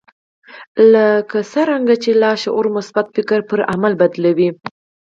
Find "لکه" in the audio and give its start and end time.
0.93-1.37